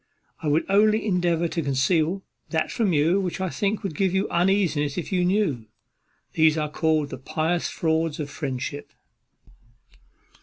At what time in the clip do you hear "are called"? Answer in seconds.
6.57-7.11